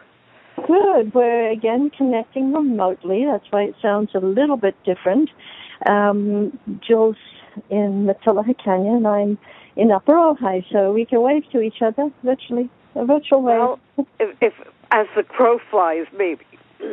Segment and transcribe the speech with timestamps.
[0.67, 1.13] Good.
[1.13, 3.23] We're again connecting remotely.
[3.25, 5.29] That's why it sounds a little bit different.
[5.85, 7.15] Um, Jill's
[7.69, 9.37] in Matilija Canyon, and I'm
[9.77, 13.57] in Upper Ojai, so we can wave to each other virtually, a virtual wave.
[13.57, 13.79] Well,
[14.19, 14.53] if, if
[14.91, 16.43] as the crow flies, maybe.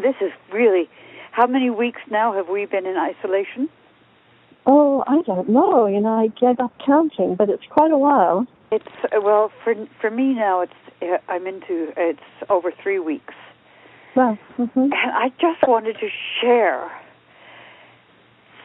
[0.00, 0.88] this is really.
[1.32, 3.68] How many weeks now have we been in isolation?
[4.66, 5.86] oh, I don't know.
[5.86, 8.46] You know, I gave up counting, but it's quite a while.
[8.70, 10.60] It's uh, well for for me now.
[10.62, 13.34] It's uh, I'm into it's over three weeks,
[14.14, 16.08] Well, hmm and I just wanted to
[16.40, 16.90] share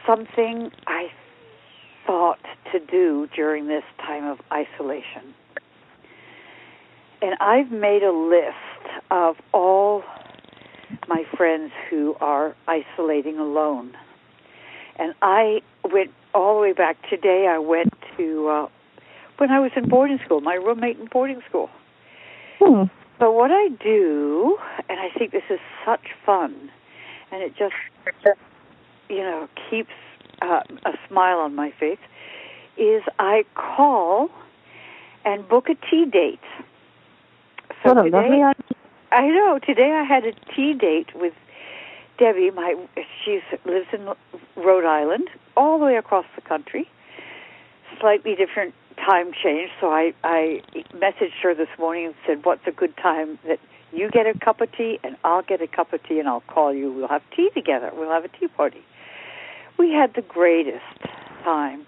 [0.06, 1.08] something I
[2.06, 2.38] thought
[2.72, 5.34] to do during this time of isolation.
[7.22, 9.75] And I've made a list of all
[11.08, 13.96] my friends who are isolating alone.
[14.98, 16.96] And I went all the way back.
[17.08, 18.68] Today I went to, uh,
[19.38, 21.68] when I was in boarding school, my roommate in boarding school.
[22.58, 22.84] hmm.
[23.18, 26.70] So what I do, and I think this is such fun,
[27.32, 27.74] and it just,
[29.08, 29.92] you know, keeps
[30.42, 31.98] uh, a smile on my face,
[32.76, 34.28] is I call
[35.24, 36.40] and book a tea date.
[37.82, 38.75] So What a today, lovely idea.
[39.16, 39.58] I know.
[39.58, 41.32] Today I had a tea date with
[42.18, 42.50] Debbie.
[42.50, 42.74] My
[43.24, 44.10] she lives in
[44.56, 46.86] Rhode Island, all the way across the country.
[47.98, 49.70] Slightly different time change.
[49.80, 50.60] So I I
[50.92, 53.58] messaged her this morning and said, "What's a good time that
[53.90, 56.42] you get a cup of tea and I'll get a cup of tea and I'll
[56.42, 56.92] call you.
[56.92, 57.90] We'll have tea together.
[57.94, 58.82] We'll have a tea party."
[59.78, 60.84] We had the greatest
[61.42, 61.86] time.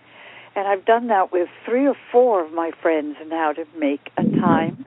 [0.56, 4.22] And I've done that with three or four of my friends now to make a
[4.22, 4.86] time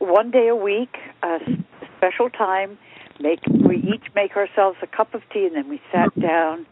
[0.00, 1.42] one day a week, s-
[2.00, 2.78] special time.
[3.20, 6.66] Make we each make ourselves a cup of tea, and then we sat down,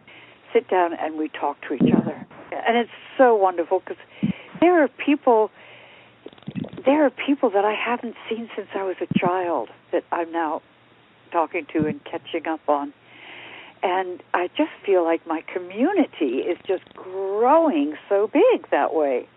[0.53, 2.27] sit down, and we talk to each other.
[2.51, 4.03] And it's so wonderful because
[4.61, 5.51] there are people,
[6.87, 10.63] there are people that I haven't seen since I was a child that I'm now
[11.31, 12.95] talking to and catching up on.
[13.83, 19.29] And I just feel like my community is just growing so big that way.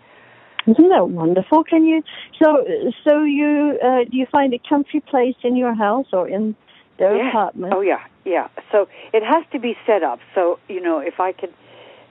[0.68, 1.64] Isn't that wonderful?
[1.64, 2.04] Can you?
[2.42, 2.66] So,
[3.04, 6.56] so you uh, do you find a comfy place in your house or in
[7.00, 7.30] their Yeah.
[7.30, 7.74] apartment?
[7.74, 8.48] Oh yeah, yeah.
[8.72, 10.20] So it has to be set up.
[10.36, 11.54] So you know, if I could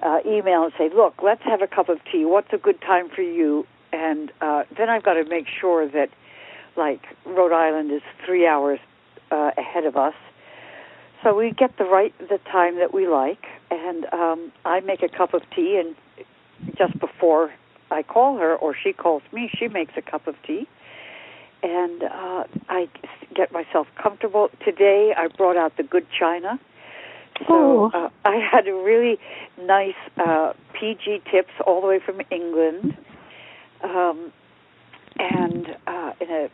[0.02, 2.24] uh, email and say, "Look, let's have a cup of tea.
[2.24, 6.10] What's a good time for you?" And uh, then I've got to make sure that,
[6.76, 8.78] like, Rhode Island is three hours
[9.32, 10.14] uh, ahead of us,
[11.22, 13.46] so we get the right the time that we like.
[13.70, 15.96] And um, I make a cup of tea, and
[16.76, 17.52] just before
[17.90, 20.66] I call her or she calls me, she makes a cup of tea
[21.62, 22.88] and uh, I
[23.34, 24.48] get myself comfortable.
[24.64, 26.58] Today, I brought out the good china.
[27.46, 27.90] So Oh.
[27.94, 29.18] uh, I had a really
[29.62, 32.96] nice uh, PG tips all the way from England,
[33.82, 34.32] um,
[35.18, 36.50] and uh, in a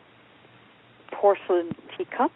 [1.13, 2.33] porcelain teacup,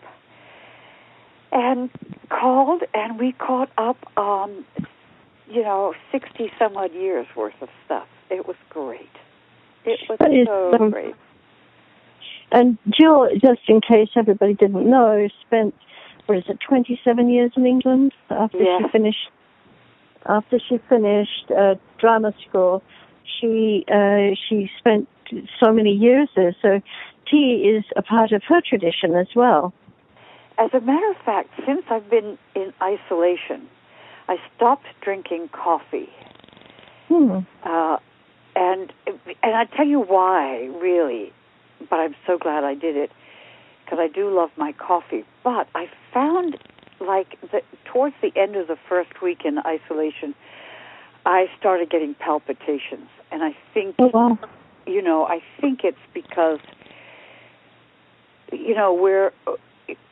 [1.52, 1.90] and
[2.28, 4.64] called, and we caught up on,
[5.48, 8.08] you know, sixty some odd years worth of stuff.
[8.30, 9.10] It was great.
[9.84, 11.14] It was That is so so- great.
[12.52, 15.74] And Jill, just in case everybody didn't know, spent
[16.26, 18.82] what is it, twenty seven years in England after Yes.
[18.82, 19.30] she finished
[20.26, 22.82] after she finished uh, drama school.
[23.40, 25.08] She uh, she spent
[25.62, 26.54] so many years there.
[26.60, 26.80] So
[27.30, 29.72] tea is a part of her tradition as well.
[30.58, 33.68] As a matter of fact, since I've been in isolation,
[34.28, 36.08] I stopped drinking coffee.
[37.08, 37.38] Hmm.
[37.62, 37.96] Uh,
[38.56, 41.32] and and I tell you why, really.
[41.88, 43.10] But I'm so glad I did it
[43.84, 45.24] because I do love my coffee.
[45.42, 46.58] But I found,
[47.00, 50.34] like, the, towards the end of the first week in isolation,
[51.24, 54.38] I started getting palpitations, and I think Oh wow.
[54.86, 56.60] you know, I think it's because
[58.52, 59.32] you know we're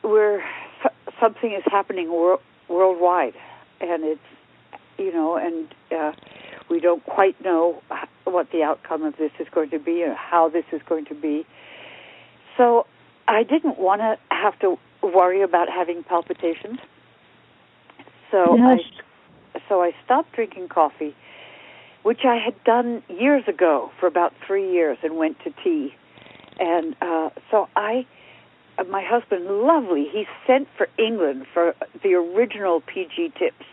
[0.03, 0.43] we're
[1.19, 3.33] something is happening wor- worldwide,
[3.81, 4.21] and it's
[4.97, 6.11] you know, and uh,
[6.69, 7.81] we don't quite know
[8.29, 11.15] what the outcome of this is going to be or how this is going to
[11.15, 11.45] be.
[12.57, 12.85] So
[13.27, 16.79] I didn't want to have to worry about having palpitations.
[18.31, 18.79] So Yes.
[18.85, 19.01] I
[19.67, 21.15] so I stopped drinking coffee,
[22.03, 25.93] which I had done years ago for about three years, and went to tea.
[26.59, 28.05] And uh, so I,
[28.77, 33.65] uh, my husband, lovely, he sent for England for the original PG tips.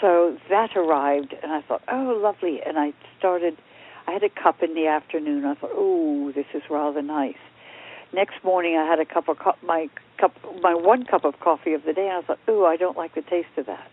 [0.00, 2.60] So that arrived, and I thought, oh, lovely.
[2.62, 3.56] And I started.
[4.06, 5.44] I had a cup in the afternoon.
[5.44, 7.38] I thought, oh, this is rather nice.
[8.12, 11.72] Next morning, I had a cup of co- my cup, my one cup of coffee
[11.72, 13.90] of the day, and I thought, oh, I don't like the taste of that.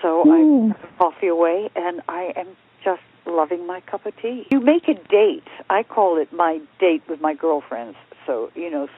[0.00, 0.74] So Mm.
[0.74, 2.48] I coffee away, and I am
[2.84, 4.46] just loving my cup of tea.
[4.50, 5.46] You make a date.
[5.70, 7.96] I call it my date with my girlfriends.
[8.26, 8.88] So you know,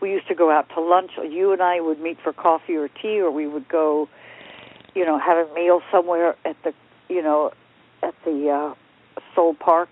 [0.00, 1.12] we used to go out to lunch.
[1.16, 4.08] You and I would meet for coffee or tea, or we would go,
[4.94, 6.74] you know, have a meal somewhere at the,
[7.08, 7.52] you know,
[8.02, 8.74] at the uh,
[9.34, 9.88] Soul Park.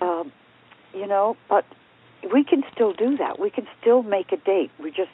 [0.00, 0.32] Um,
[0.94, 1.64] you know, but
[2.32, 3.38] we can still do that.
[3.38, 4.70] We can still make a date.
[4.82, 5.10] We just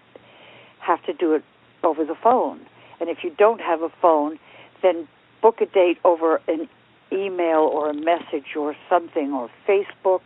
[0.81, 1.45] have to do it
[1.83, 2.61] over the phone.
[3.01, 4.39] And if you don't have a phone,
[4.83, 5.09] then
[5.41, 6.69] book a date over an
[7.13, 10.23] email or a message or something or Facebook.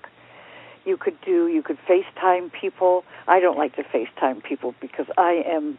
[0.85, 3.05] You could do, you could FaceTime people.
[3.27, 5.79] I don't like to FaceTime people because I am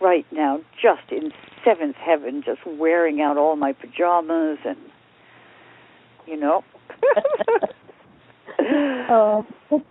[0.00, 1.32] right now just in
[1.64, 4.78] seventh heaven, just wearing out all my pajamas and,
[6.26, 6.64] you know.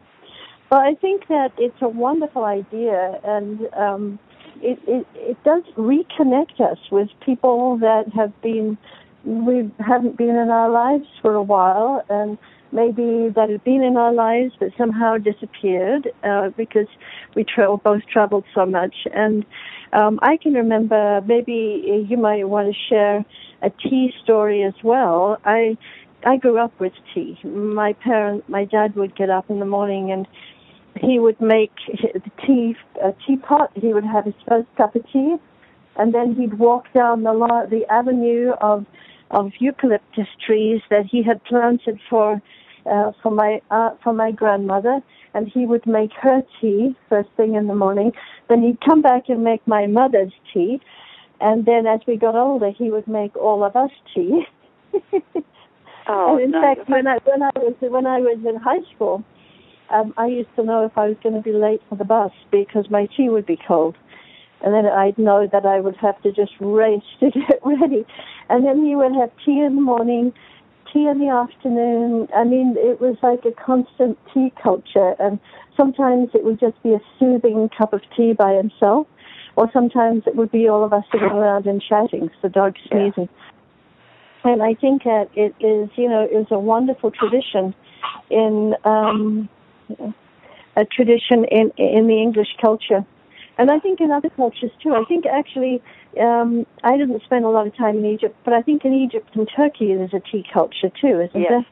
[0.71, 4.19] Well, I think that it's a wonderful idea, and um,
[4.61, 8.77] it, it it does reconnect us with people that have been
[9.23, 12.37] we haven't been in our lives for a while, and
[12.71, 16.87] maybe that had been in our lives but somehow disappeared uh, because
[17.35, 18.95] we tra- both traveled so much.
[19.13, 19.45] And
[19.93, 23.25] um, I can remember maybe you might want to share
[23.61, 25.37] a tea story as well.
[25.45, 25.77] I
[26.25, 27.37] I grew up with tea.
[27.43, 30.27] My parent, my dad would get up in the morning and
[30.99, 33.71] he would make the tea, a teapot.
[33.75, 35.35] He would have his first cup of tea,
[35.97, 38.85] and then he'd walk down the la- the avenue of
[39.31, 42.41] of eucalyptus trees that he had planted for
[42.85, 45.01] uh, for my uh, for my grandmother,
[45.33, 48.13] and he would make her tea first thing in the morning.
[48.47, 50.81] Then he'd come back and make my mother's tea,
[51.41, 54.45] and then as we got older, he would make all of us tea.
[56.07, 56.77] oh, and in nice.
[56.77, 59.23] fact, when I when I was when I was in high school,
[59.89, 62.31] um, I used to know if I was going to be late for the bus
[62.51, 63.95] because my tea would be cold.
[64.63, 68.05] And then I'd know that I would have to just race to get ready.
[68.49, 70.33] And then he would have tea in the morning,
[70.91, 72.27] tea in the afternoon.
[72.35, 75.15] I mean, it was like a constant tea culture.
[75.19, 75.39] And
[75.77, 79.07] sometimes it would just be a soothing cup of tea by himself,
[79.55, 83.29] or sometimes it would be all of us sitting around and chatting, the dog sneezing.
[84.45, 87.73] And I think that it is, you know, it was a wonderful tradition
[88.29, 89.49] in um,
[90.75, 93.03] a tradition in in the English culture,
[93.57, 94.93] and I think in other cultures too.
[94.93, 95.81] I think actually,
[96.21, 99.29] um, I didn't spend a lot of time in Egypt, but I think in Egypt
[99.33, 101.49] and Turkey there's a tea culture too, isn't Yes.
[101.49, 101.65] there?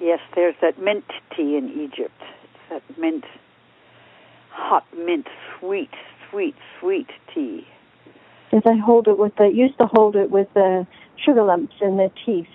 [0.00, 1.04] Yes, there's that mint
[1.36, 2.20] tea in Egypt.
[2.42, 3.24] It's that mint,
[4.50, 5.28] hot mint,
[5.60, 5.94] sweet,
[6.28, 7.68] sweet, sweet tea.
[8.50, 10.86] Because I hold it with the used to hold it with the
[11.24, 12.48] sugar lumps in their teeth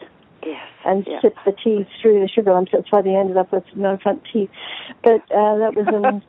[0.46, 0.68] Yes.
[0.86, 1.22] and yes.
[1.22, 2.72] sip the tea through the sugar lumps.
[2.72, 4.50] That's why they ended up with no front teeth.
[5.04, 6.22] But uh, that was a, long,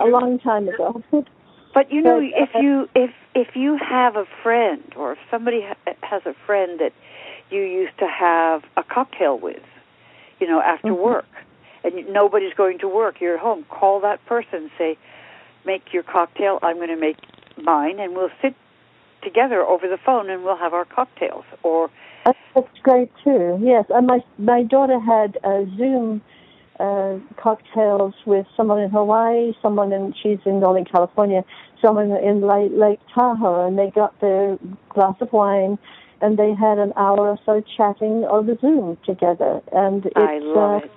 [0.00, 1.02] a long time ago.
[1.74, 5.18] But you know, But, if uh, you if if you have a friend or if
[5.30, 6.92] somebody ha- has a friend that
[7.50, 9.62] you used to have a cocktail with,
[10.38, 10.98] you know, after Mhm.
[11.02, 11.28] work,
[11.82, 13.64] and nobody's going to work, you're at home.
[13.70, 14.98] Call that person, say,
[15.64, 16.58] "Make your cocktail.
[16.62, 17.16] I'm going to make
[17.56, 18.54] mine, and we'll sit
[19.22, 21.90] together over the phone and we'll have our cocktails." Or
[22.24, 22.38] That's,
[22.82, 23.58] great too.
[23.62, 26.20] Yes, and my my daughter had uh, Zoom
[26.80, 31.44] uh, cocktails with someone in Hawaii, someone in she's in Northern California,
[31.80, 34.58] someone in Lake, Lake Tahoe, and they got their
[34.88, 35.78] glass of wine,
[36.20, 39.60] and they had an hour or so chatting over Zoom together.
[39.72, 40.90] And it's, I love uh, it.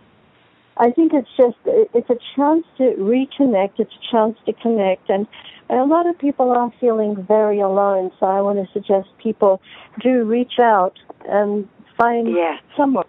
[0.77, 3.73] I think it's just it- it's a chance to reconnect.
[3.79, 5.27] It's a chance to connect, and
[5.69, 8.11] a lot of people are feeling very alone.
[8.19, 9.61] So I want to suggest people
[10.01, 10.93] do reach out
[11.27, 11.67] and
[11.97, 12.61] find Yes.
[12.75, 13.05] someone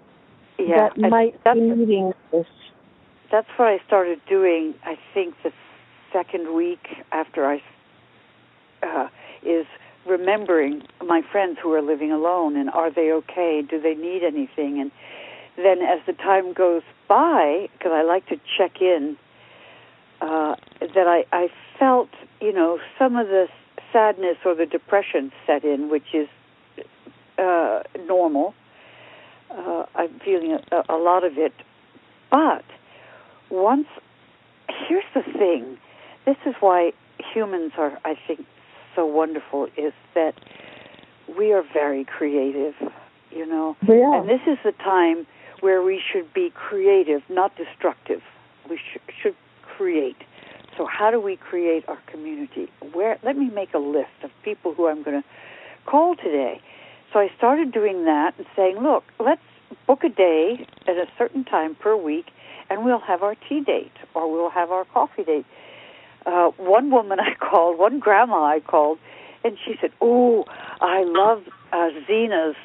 [0.58, 2.46] Yeah, that I- might be needing this.
[3.30, 4.74] that's what I started doing.
[4.84, 5.52] I think the
[6.12, 7.62] second week after I
[8.82, 9.08] uh,
[9.42, 9.66] is
[10.06, 13.62] remembering my friends who are living alone and are they okay?
[13.62, 14.80] Do they need anything?
[14.80, 14.90] And
[15.56, 19.16] then as the time goes by, because I like to check in,
[20.20, 22.08] uh, that I, I felt,
[22.40, 23.48] you know, some of the
[23.92, 26.28] sadness or the depression set in, which is
[27.38, 28.54] uh, normal.
[29.50, 31.52] Uh, I'm feeling a, a lot of it,
[32.30, 32.64] but
[33.50, 33.86] once
[34.68, 35.78] here's the thing
[36.24, 36.92] this is why
[37.32, 38.44] humans are i think
[38.94, 40.34] so wonderful is that
[41.38, 42.74] we are very creative
[43.30, 44.20] you know are.
[44.20, 45.26] and this is the time
[45.60, 48.22] where we should be creative not destructive
[48.68, 49.36] we sh- should
[49.76, 50.16] create
[50.76, 54.74] so how do we create our community where let me make a list of people
[54.74, 55.28] who i'm going to
[55.86, 56.60] call today
[57.12, 59.42] so i started doing that and saying look let's
[59.86, 62.26] book a day at a certain time per week
[62.68, 65.46] and we'll have our tea date or we'll have our coffee date.
[66.24, 68.98] Uh, one woman I called, one grandma I called,
[69.44, 70.44] And she said, "Oh,
[70.80, 72.56] I love uh, Zena's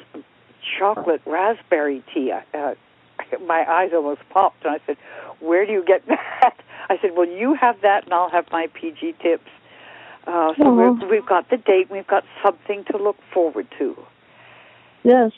[0.78, 2.74] chocolate raspberry tea." Uh,
[3.46, 4.96] my eyes almost popped, and I said,
[5.40, 6.56] "Where do you get that?"
[6.92, 9.50] I said, "Well, you have that, and I'll have my PG tips."
[10.26, 11.08] Uh, so Aw.
[11.10, 11.90] we've got the date.
[11.90, 13.96] We've got something to look forward to.
[15.02, 15.32] Yes.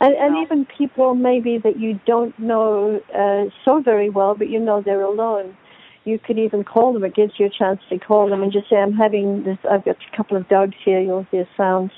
[0.00, 0.42] And, and No.
[0.42, 5.02] even people maybe that you don't know uh, so very well, but you know they're
[5.02, 5.56] alone.
[6.04, 7.04] You could even call them.
[7.04, 9.58] It gives you a chance to call them and just say, "I'm having this.
[9.70, 11.00] I've got a couple of dogs here.
[11.00, 11.92] You'll hear sounds."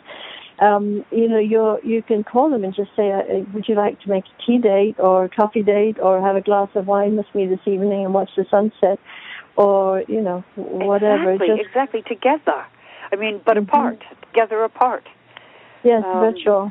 [0.60, 3.22] Um, you know, you you can call them and just say, uh,
[3.54, 6.42] "Would you like to make a tea date or a coffee date or have a
[6.42, 8.98] glass of wine with me this evening and watch the sunset?"
[9.56, 11.32] Or you know, whatever.
[11.32, 12.02] Exactly, Just exactly.
[12.02, 12.64] Together.
[13.12, 13.62] I mean, but Mhm.
[13.68, 14.04] apart.
[14.28, 15.06] Together apart.
[15.82, 16.70] yes, um, virtual.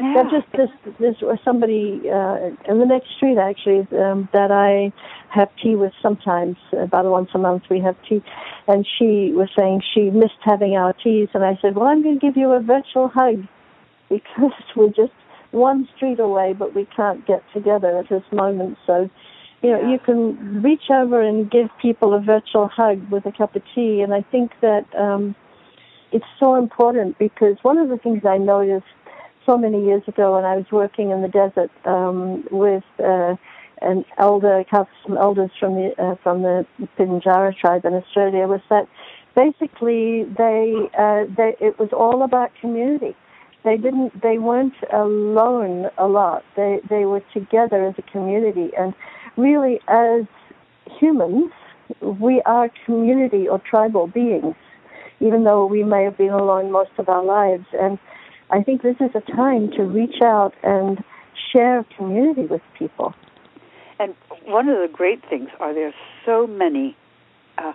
[0.00, 0.14] Yeah.
[0.14, 4.92] That just this this was somebody uh, in the next street actually um, that I
[5.30, 8.20] have tea with sometimes about once a month we have tea,
[8.66, 12.18] and she was saying she missed having our teas, and I said, well, I'm going
[12.18, 13.46] to give you a virtual hug
[14.08, 15.12] because we're just
[15.52, 18.76] one street away, but we can't get together at this moment.
[18.86, 19.08] So,
[19.62, 23.54] you know, you can reach over and give people a virtual hug with a cup
[23.54, 25.36] of tea, and I think that um,
[26.10, 28.86] it's so important because one of the things I noticed
[29.46, 33.36] so many years ago when I was working in the desert um, with uh,
[33.82, 36.66] an elder, some elders from the uh, from the
[36.98, 38.88] Pinjara tribe in Australia, was that
[39.34, 43.14] basically they uh, they it was all about community.
[43.64, 46.44] They didn't they weren't alone a lot.
[46.56, 48.94] They they were together as a community, and
[49.36, 50.24] really as
[50.98, 51.50] humans,
[52.00, 54.54] we are community or tribal beings,
[55.20, 57.66] even though we may have been alone most of our lives.
[57.72, 57.98] And
[58.54, 61.02] I think this is a time to reach out and
[61.52, 63.12] share community with people.
[63.98, 65.92] And one of the great things are there's
[66.24, 66.96] so many
[67.58, 67.72] uh,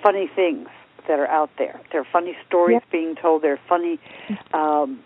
[0.00, 0.68] funny things
[1.08, 1.80] that are out there.
[1.90, 2.90] There are funny stories Yep.
[2.92, 3.42] being told.
[3.42, 3.98] There are funny
[4.54, 5.00] um,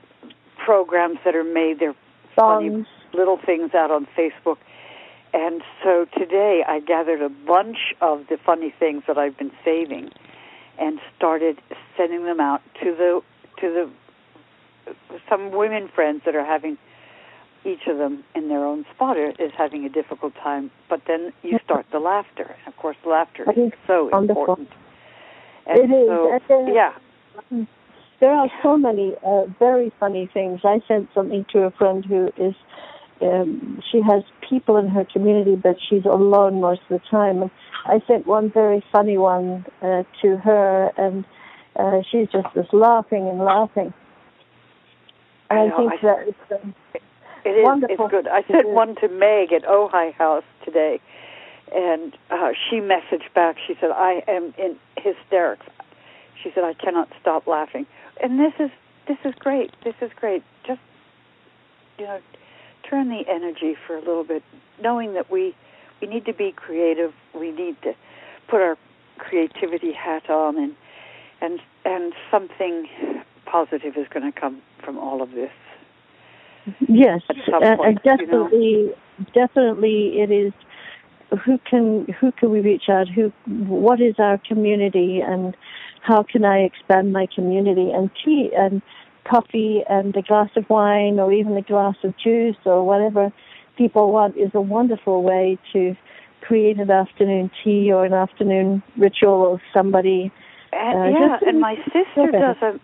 [0.63, 1.79] programs that are made.
[1.81, 1.97] There are
[2.35, 4.59] funny little things out on Facebook.
[5.33, 10.11] And so today I gathered a bunch of the funny things that I've been saving
[10.79, 11.63] and started
[11.97, 13.23] sending them out to the
[13.63, 13.91] to the
[15.29, 16.79] some women friends that are having
[17.65, 21.33] each of them in their own spot are- is having a difficult time, but then
[21.43, 22.55] you start the laughter.
[22.65, 24.71] And of course, laughter is so important.
[25.67, 26.07] And It is.
[26.07, 26.93] So, And then- yeah.
[28.19, 30.61] There are so many uh, very funny things.
[30.65, 32.55] I sent something to a friend who is,
[33.21, 37.43] um, she has people in her community, but she's alone most of the time.
[37.43, 37.51] And
[37.85, 41.25] I sent one very funny one uh, to her, and
[41.77, 43.93] uh, she's just just laughing and laughing.
[45.51, 46.75] I, know, think I- that it's, um,
[47.45, 47.65] It is.
[47.65, 48.07] Wonderful.
[48.07, 48.29] It's good.
[48.29, 51.01] I sent one to Meg at Ojai House today,
[51.73, 53.57] and uh, she messaged back.
[53.65, 55.67] She said, "I am in hysterics."
[56.43, 57.87] She said, "I cannot stop laughing."
[58.21, 58.71] And this is
[59.07, 59.73] this is great.
[59.85, 60.43] This is great.
[60.67, 60.81] Just
[61.99, 62.21] you know,
[62.83, 64.43] turn the energy for a little bit,
[64.83, 65.55] knowing that we
[66.01, 67.15] we need to be creative.
[67.33, 67.95] We need to
[68.49, 68.77] put our
[69.19, 70.75] creativity hat on, and
[71.41, 72.89] and and something
[73.47, 75.51] positive is going to come from all of this.
[76.89, 78.49] yes, uh, point, uh, you know.
[78.49, 78.93] definitely,
[79.35, 80.53] definitely, it is.
[81.45, 83.09] Who can who can we reach out?
[83.09, 85.57] Who what is our community, and
[86.03, 87.91] how can I expand my community?
[87.91, 88.81] And tea and
[89.25, 93.33] coffee and a glass of wine, or even a glass of juice, or whatever
[93.77, 95.97] people want, is a wonderful way to
[96.43, 100.31] create an afternoon tea or an afternoon ritual with somebody.
[100.73, 102.81] And, Uh, yeah, and my sister does a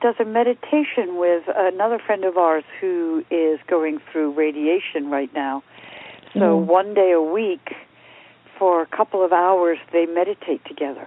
[0.00, 5.62] does a meditation with another friend of ours who is going through radiation right now.
[6.38, 6.66] So Mm.
[6.66, 7.74] one day a week,
[8.58, 11.06] for a couple of hours, they meditate together.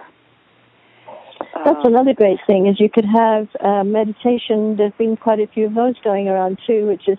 [1.64, 4.76] That's Uh, another great thing is you could have uh, meditation.
[4.76, 7.18] There's been quite a few of those going around too, which is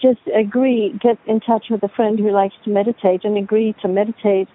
[0.00, 3.88] just agree, get in touch with a friend who likes to meditate and agree to
[3.88, 4.48] meditate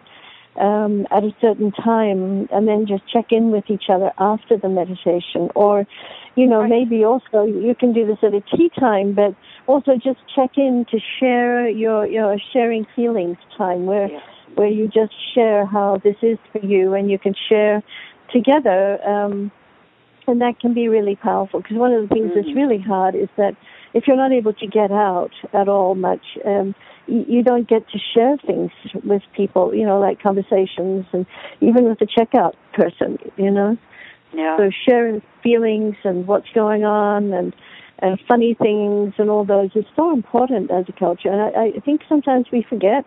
[0.59, 4.69] um, at a certain time and then just check in with each other after the
[4.69, 5.49] meditation.
[5.55, 5.87] Or,
[6.35, 6.69] you know, Right.
[6.69, 9.35] maybe also you can do this at a tea time, but
[9.67, 14.19] also just check in to share your, your sharing feelings time where yeah.
[14.55, 17.81] where you just share how this is for you and you can share
[18.33, 19.49] together um,
[20.27, 22.55] and that can be really powerful because one of the things that's Mhm.
[22.55, 23.55] really hard is that
[23.93, 26.75] if you're not able to get out at all much um,
[27.27, 28.71] you, don't get to share things
[29.03, 31.25] with people you know like conversations and
[31.59, 33.77] even with the checkout person you know
[34.33, 34.57] Yeah.
[34.57, 37.53] so sharing feelings and what's going on and
[37.99, 41.29] and funny things and all those is so important as a culture.
[41.29, 43.05] And I, I think sometimes we forget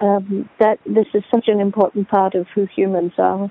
[0.00, 3.50] um, that this is such an important part of who humans are.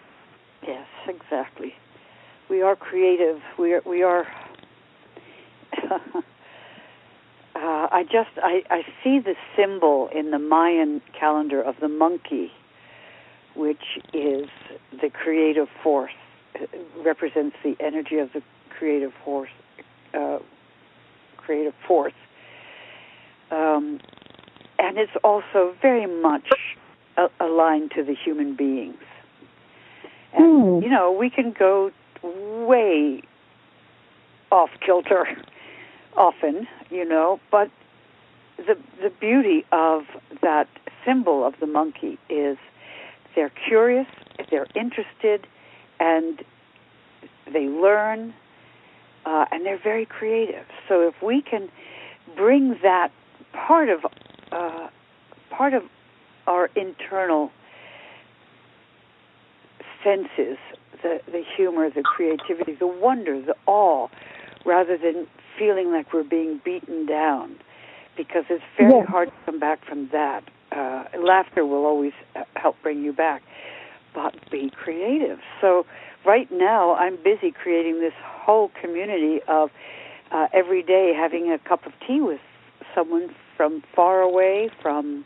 [0.65, 1.73] Yes, exactly.
[2.49, 3.41] we are creative.
[3.57, 4.25] We are we are.
[7.61, 12.51] uh, I just I, I see the symbol in the Mayan calendar of the monkey,
[13.55, 14.49] which is
[14.99, 16.11] the creative force,
[16.55, 16.69] it
[17.05, 19.51] represents the energy of the creative force,
[20.13, 20.39] uh,
[21.37, 22.13] creative force,
[23.51, 23.99] um,
[24.79, 26.49] and it's also very much
[27.17, 28.97] a- aligned to the human beings.
[30.33, 30.83] And Mm.
[30.83, 31.91] you know, we can go
[32.23, 33.21] way
[34.51, 35.27] off kilter
[36.17, 37.69] often, you know, but
[38.57, 40.03] the the beauty of
[40.41, 40.67] that
[41.05, 42.57] symbol of the monkey is
[43.35, 44.07] they're curious,
[44.49, 45.47] they're interested,
[45.99, 46.43] and
[47.51, 48.33] they learn,
[49.25, 50.65] uh, and they're very creative.
[50.87, 51.69] So if we can
[52.35, 53.11] bring that
[53.53, 54.05] part of
[54.51, 54.89] uh,
[55.49, 55.83] part of
[56.47, 57.51] our internal
[60.03, 60.57] senses,
[61.03, 64.07] the, the humor, the creativity, the wonder, the awe,
[64.65, 65.27] rather than
[65.57, 67.55] feeling like we're being beaten down,
[68.17, 69.05] because it's very Yeah.
[69.05, 70.43] hard to come back from that.
[70.71, 73.41] Uh, laughter will always uh, help bring you back,
[74.13, 75.39] but be creative.
[75.59, 75.85] So
[76.25, 79.69] right now, I'm busy creating this whole community of
[80.31, 82.39] uh, every day having a cup of tea with
[82.95, 85.25] someone from far away, from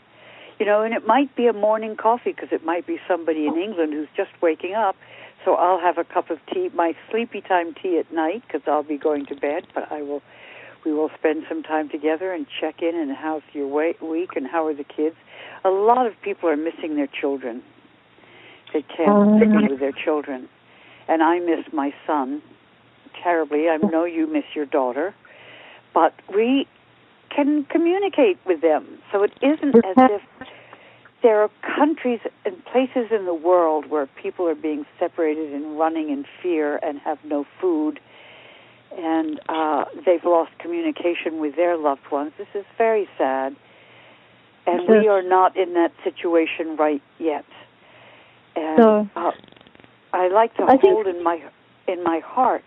[0.60, 3.58] you know, and it might be a morning coffee because it might be somebody in
[3.58, 4.96] England who's just waking up.
[5.46, 8.84] So I'll have a cup of tea, my sleepy time tea at night because I'll
[8.84, 9.68] be going to bed.
[9.74, 10.24] But I will,
[10.84, 14.66] we will spend some time together and check in and how's your week and how
[14.66, 15.16] are the kids.
[15.64, 17.62] A lot of people are missing their children.
[18.74, 19.40] They can't Um.
[19.40, 20.50] be with their children,
[21.08, 22.42] and I miss my son
[23.24, 23.70] terribly.
[23.70, 25.14] I know you miss your daughter,
[25.94, 26.68] but we
[27.30, 29.00] can communicate with them.
[29.12, 30.22] So it isn't as if
[31.26, 36.12] there are countries and places in the world where people are being separated and running
[36.12, 38.00] in fear and have no food
[38.96, 42.32] and uh, they've lost communication with their loved ones.
[42.38, 43.56] This is very sad.
[44.68, 47.46] And we are not in that situation right yet.
[48.56, 49.32] And So- uh,
[50.14, 51.42] I like to I hold in my
[51.88, 52.64] in my heart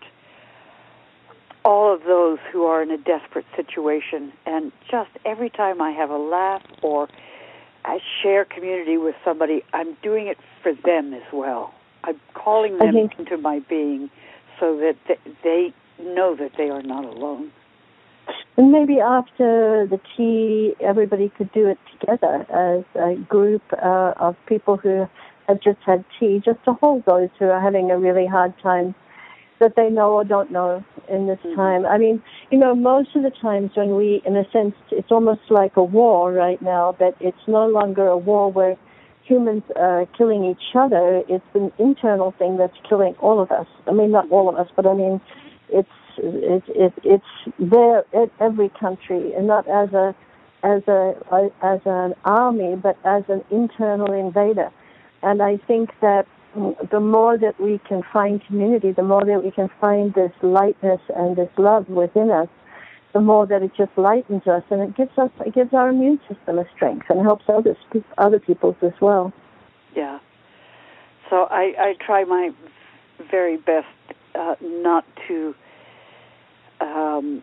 [1.63, 4.33] all of those who are in a desperate situation.
[4.45, 7.07] And just every time I have a laugh or
[7.89, 11.73] I share community with somebody, I'm doing it for them as well.
[12.03, 14.11] I'm calling them into my being
[14.59, 17.51] so that th- they know that they are not alone.
[18.57, 24.35] And maybe after the tea, everybody could do it together as a group uh, of
[24.45, 25.07] people who
[25.47, 28.93] have just had tea, just to hold those who are having a really hard time
[29.57, 31.55] that they know or don't know in this Mhm.
[31.55, 31.85] time.
[31.87, 35.41] I mean, you know, most of the times when we, in a sense, it's almost
[35.49, 38.75] like a war right now, but it's no longer a war where
[39.23, 41.21] humans are killing each other.
[41.29, 43.67] It's an internal thing that's killing all of us.
[43.87, 45.21] I mean, not all of us, but I mean,
[45.69, 50.15] it's it's it, it's there in every country, and not as a
[50.63, 51.13] as a,
[51.61, 54.71] as an army, but as an internal invader.
[55.21, 59.51] And I think that the more that we can find community, the more that we
[59.51, 62.47] can find this lightness and this love within us,
[63.13, 66.19] the more that it just lightens us and it gives us it gives our immune
[66.27, 67.77] system a strength and helps others
[68.17, 69.33] other people's as well.
[69.95, 70.19] Yeah.
[71.29, 72.51] So I, I try my
[73.29, 73.87] very best
[74.35, 75.55] uh, not to
[76.81, 77.41] um,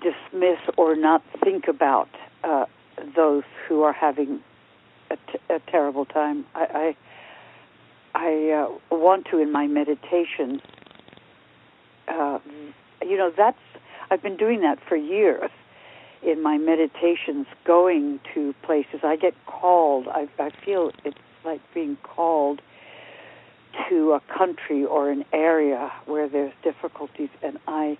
[0.00, 2.08] dismiss or not think about
[2.42, 2.66] uh,
[3.14, 4.40] those who are having
[5.10, 6.44] a, t- a terrible time.
[6.54, 6.96] I I,
[8.20, 10.60] I uh, want to in my meditation.
[12.06, 12.38] Uh,
[13.00, 13.58] you know that's
[14.10, 15.50] I've been doing that for years
[16.22, 19.00] in my meditations, going to places.
[19.02, 20.06] I get called.
[20.08, 22.60] I, I feel it's like being called
[23.88, 27.96] to a country or an area where there's difficulties, and I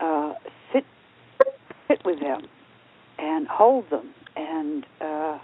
[0.00, 0.32] uh,
[0.72, 0.86] sit
[1.86, 2.48] sit with them
[3.18, 4.14] and hold them.
[4.36, 5.38] And uh,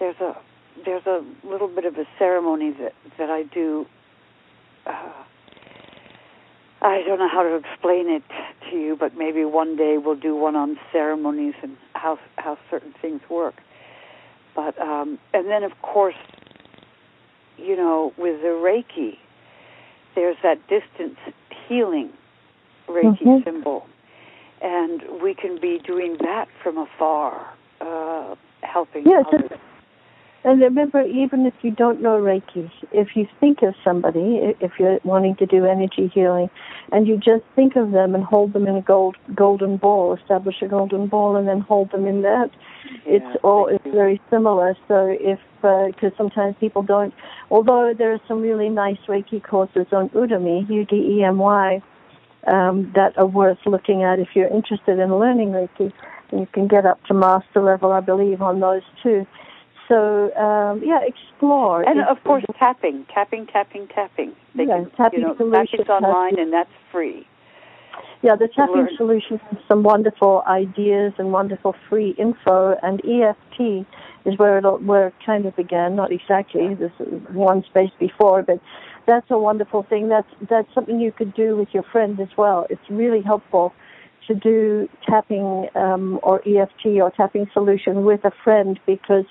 [0.00, 0.36] there's a
[0.84, 3.86] there's a little bit of a ceremony that that I do.
[4.86, 5.12] Uh,
[6.82, 8.22] I don't know how to explain it
[8.70, 12.94] to you, but maybe one day we'll do one on ceremonies and how how certain
[13.00, 13.54] things work.
[14.54, 16.14] But um, and then of course,
[17.56, 19.16] you know, with the Reiki,
[20.14, 21.18] there's that distance
[21.68, 22.10] healing
[22.88, 23.44] Reiki Mhm.
[23.44, 23.86] symbol,
[24.60, 27.46] and we can be doing that from afar,
[27.80, 29.48] uh, helping Yeah, others.
[29.48, 29.60] just-
[30.44, 35.00] And remember, even if you don't know Reiki, if you think of somebody, if you're
[35.02, 36.50] wanting to do energy healing,
[36.92, 40.56] and you just think of them and hold them in a gold golden ball, establish
[40.60, 42.50] a golden ball, and then hold them in that,
[42.84, 44.76] Yeah, it's all it's very similar.
[44.86, 47.14] So if because sometimes people don't
[47.50, 51.82] although there are some really nice Reiki courses on Udemy, U-D-E-M-Y,
[52.46, 55.90] um, that are worth looking at if you're interested in learning Reiki.
[56.30, 59.26] And you can get up to master level, I believe, on those too.
[59.88, 61.82] So um, yeah, explore.
[61.82, 64.34] And of course, tapping, tapping, tapping, tapping.
[64.54, 67.26] They yeah, can, tapping you know, tapping's online, and that's free.
[68.22, 73.86] Yeah, the tapping solution has some wonderful ideas and wonderful free info, and EFT
[74.24, 75.94] is where it where it kind of began.
[75.94, 76.92] Not exactly this
[77.32, 78.60] one space before, but
[79.06, 80.08] that's a wonderful thing.
[80.08, 82.66] That's that's something you could do with your friend as well.
[82.70, 83.74] It's really helpful
[84.26, 89.24] to do tapping um, or EFT or tapping solution with a friend because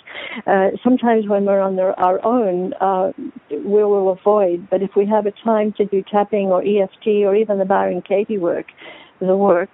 [0.48, 3.12] uh, sometimes when we're on our own, uh,
[3.50, 4.68] we will avoid.
[4.70, 8.02] But if we have a time to do tapping or EFT or even the Byron
[8.02, 8.68] Katie work,
[9.20, 9.70] the work,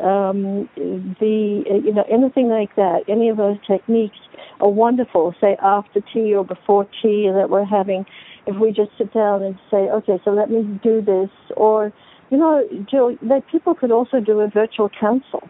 [0.00, 4.18] um, the you know anything like that, any of those techniques
[4.60, 5.34] are wonderful.
[5.40, 8.06] Say after tea or before tea that we're having.
[8.46, 11.92] If we just sit down and say, okay, so let me do this, or
[12.30, 15.48] you know, Jill, that people could also do a virtual council.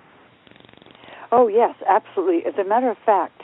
[1.32, 2.44] Oh yes, absolutely.
[2.46, 3.42] As a matter of fact,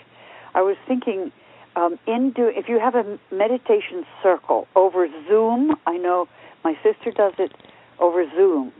[0.54, 1.30] I was thinking
[1.76, 5.76] um, in do if you have a meditation circle over Zoom.
[5.86, 6.28] I know
[6.64, 7.52] my sister does it
[8.00, 8.72] over Zoom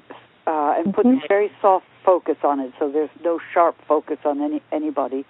[0.47, 1.27] uh, and puts mm-hmm.
[1.29, 5.25] very soft focus on it, so there's no sharp focus on any anybody.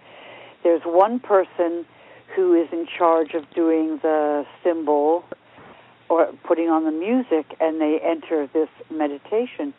[0.62, 1.84] There's one person
[2.34, 5.24] who is in charge of doing the symbol
[6.08, 9.74] or putting on the music, and they enter this meditation,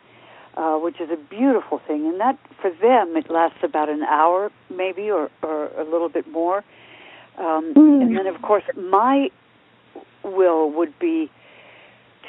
[0.56, 2.06] uh, which is a beautiful thing.
[2.06, 6.30] And that, for them, it lasts about an hour, maybe, or, or a little bit
[6.30, 6.64] more.
[7.38, 8.02] Um, mm.
[8.02, 9.30] And then, of course, my
[10.22, 11.30] will would be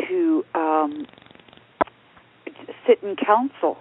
[0.08, 1.06] to um,
[2.88, 3.78] sit in council,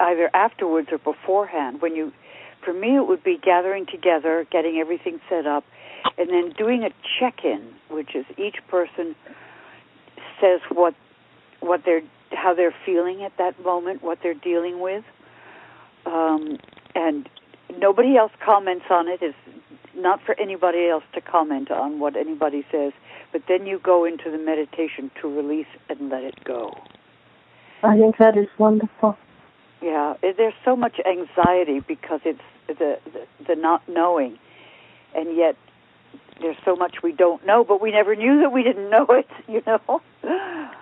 [0.00, 1.80] either afterwards or beforehand.
[1.80, 2.12] When you,
[2.64, 5.64] for me, it would be gathering together, getting everything set up,
[6.18, 9.14] and then doing a check-in, which is each person
[10.40, 10.94] says what
[11.60, 15.04] what they're how they're feeling at that moment, what they're dealing with,
[16.06, 16.58] um,
[16.94, 17.28] and
[17.78, 19.20] nobody else comments on it.
[19.22, 19.36] It's
[19.94, 22.92] not for anybody else to comment on what anybody says.
[23.32, 26.76] But then you go into the meditation to release and let it go.
[27.82, 29.16] I think that is wonderful.
[29.82, 34.38] Yeah, there's so much anxiety because it's the, the the not knowing,
[35.14, 35.56] and yet
[36.42, 39.28] there's so much we don't know, but we never knew that we didn't know it,
[39.48, 40.00] you know?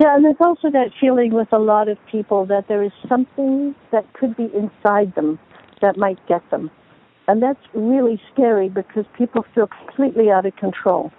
[0.00, 3.74] Yeah, and there's also that feeling with a lot of people that there is something
[3.92, 5.38] that could be inside them
[5.80, 6.70] that might get them.
[7.28, 11.12] And that's really scary because people feel completely out of control.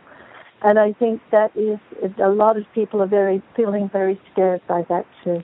[0.63, 1.79] And I think that is,
[2.21, 5.41] a lot of people are very, feeling very scared by that too.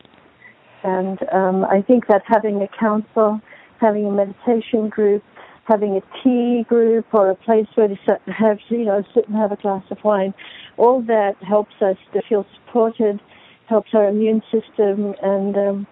[0.84, 3.40] And um, I think that having a council,
[3.80, 5.24] having a meditation group,
[5.68, 9.52] having a tea group or a place where to have, you know, sit and have
[9.52, 10.34] a glass of wine,
[10.78, 13.20] all that helps us to feel supported,
[13.68, 15.88] helps our immune system, and um,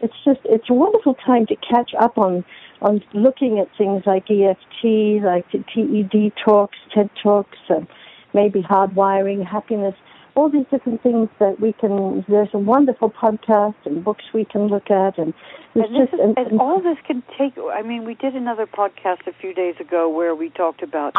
[0.00, 2.44] it's just it's a wonderful time to catch up on
[2.80, 7.86] on looking at things like EFT, like TED talks, TED talks, and
[8.32, 9.94] maybe hardwiring happiness
[10.34, 12.24] all these different things that we can.
[12.28, 15.34] There's a wonderful podcast and books we can look at, and,
[15.74, 17.54] and, just, is, and, and all this can take.
[17.58, 21.14] I mean, we did another podcast a few days ago where we talked about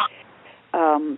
[0.74, 1.18] um,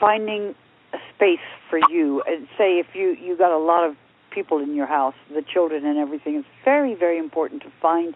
[0.00, 0.54] finding
[0.92, 1.38] a space
[1.68, 2.22] for you.
[2.26, 3.96] And say if you you got a lot of
[4.30, 8.14] people in your house, the children and everything, it's very very important to find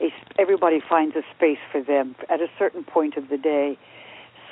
[0.00, 0.12] a.
[0.38, 3.78] Everybody finds a space for them at a certain point of the day.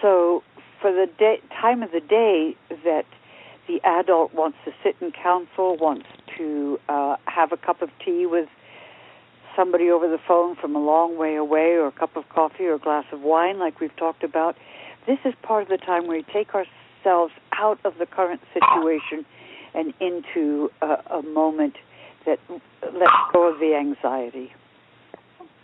[0.01, 0.43] So
[0.81, 3.07] for the day, time of the day that
[3.69, 8.27] the adult wants to sit in council, wants to uh, have a cup of tea
[8.27, 8.49] with
[9.57, 12.75] somebody over the phone from a long way away, or a cup of coffee or
[12.75, 14.57] a glass of wine, like we've talked about.
[15.07, 19.25] This is part of the time where we take ourselves out of the current situation
[19.75, 21.77] and into a, a moment
[22.27, 24.53] that lets go of the anxiety.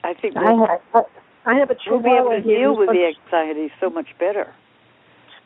[0.04, 1.04] I think we'll, I have,
[1.44, 4.52] I have a we'll be able to deal with the anxiety so much better.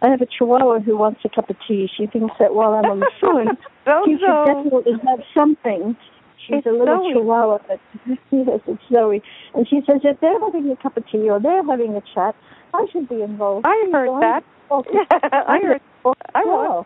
[0.03, 1.89] I have a chihuahua who wants a cup of tea.
[1.97, 3.47] She thinks that while I'm on the phone,
[4.05, 5.97] she should definitely have something.
[6.45, 7.13] She's it's a little Zoe.
[7.13, 7.79] chihuahua, but
[8.33, 9.23] yes, it's Zoe.
[9.55, 12.35] And she says if they're having a cup of tea or they're having a chat,
[12.75, 13.65] I should be involved.
[13.65, 14.43] I heard so that.
[15.49, 15.81] I heard.
[16.35, 16.85] I will.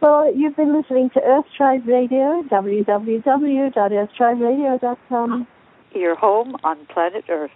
[0.00, 5.46] well, you've been listening to Earth Tribe Radio, www.earthtriberadio.com.
[5.94, 7.50] Your home on planet Earth.